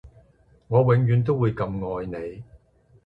[0.67, 1.63] 我永遠都會咁
[1.99, 2.43] 愛你